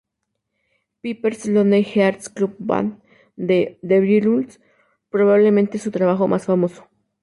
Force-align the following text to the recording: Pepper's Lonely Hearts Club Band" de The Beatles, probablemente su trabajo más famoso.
Pepper's 1.03 1.45
Lonely 1.45 1.83
Hearts 1.83 2.27
Club 2.27 2.55
Band" 2.57 3.03
de 3.35 3.77
The 3.87 3.99
Beatles, 3.99 4.59
probablemente 5.11 5.77
su 5.77 5.91
trabajo 5.91 6.27
más 6.27 6.45
famoso. 6.45 6.89